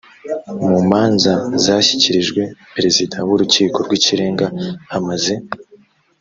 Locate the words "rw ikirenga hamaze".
3.85-5.33